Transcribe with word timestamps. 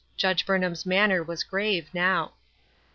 Judge 0.17 0.47
Burnham's 0.47 0.83
manner 0.83 1.21
was 1.21 1.43
grave 1.43 1.87
now. 1.93 2.33